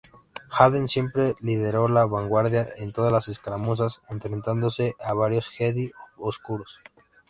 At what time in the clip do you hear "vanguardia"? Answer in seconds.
2.07-2.67